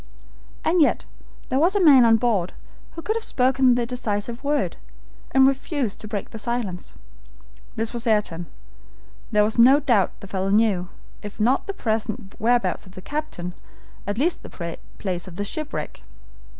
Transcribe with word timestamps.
And 0.65 0.81
yet 0.81 1.05
there 1.49 1.59
was 1.59 1.75
a 1.75 1.79
man 1.79 2.05
on 2.05 2.15
board 2.17 2.53
who 2.93 3.03
could 3.03 3.15
have 3.15 3.23
spoken 3.23 3.75
the 3.75 3.85
decisive 3.85 4.43
word, 4.43 4.77
and 5.29 5.45
refused 5.47 5.99
to 6.01 6.07
break 6.07 6.31
his 6.31 6.41
silence. 6.41 6.95
This 7.75 7.93
was 7.93 8.07
Ayrton. 8.07 8.47
There 9.31 9.43
was 9.43 9.59
no 9.59 9.79
doubt 9.79 10.19
the 10.19 10.25
fellow 10.25 10.49
knew, 10.49 10.89
if 11.21 11.39
not 11.39 11.67
the 11.67 11.73
present 11.75 12.33
whereabouts 12.39 12.87
of 12.87 12.93
the 12.95 13.01
captain, 13.03 13.53
at 14.07 14.17
least 14.17 14.41
the 14.41 14.77
place 14.97 15.27
of 15.27 15.45
shipwreck. 15.45 16.01